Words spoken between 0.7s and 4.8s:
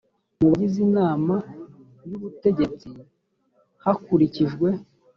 inama y ubutegetsi hakurikijwe